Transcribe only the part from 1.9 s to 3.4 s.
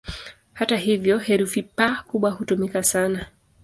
kubwa hutumika sana.